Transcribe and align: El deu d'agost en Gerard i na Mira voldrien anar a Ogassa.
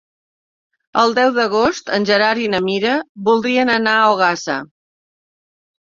El 1.01 1.13
deu 1.19 1.33
d'agost 1.35 1.93
en 1.99 2.09
Gerard 2.11 2.47
i 2.47 2.49
na 2.55 2.63
Mira 2.71 2.97
voldrien 3.31 3.75
anar 3.79 3.97
a 4.01 4.11
Ogassa. 4.19 4.61